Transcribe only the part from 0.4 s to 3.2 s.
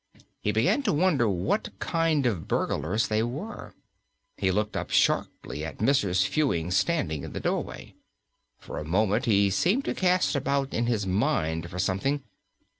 began to wonder what kind of burglars